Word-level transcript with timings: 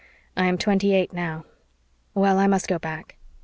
"I 0.35 0.45
am 0.47 0.57
twenty 0.57 0.95
eight 0.95 1.13
now. 1.13 1.45
Well, 2.15 2.39
I 2.39 2.47
must 2.47 2.67
go 2.67 2.79
back." 2.79 3.17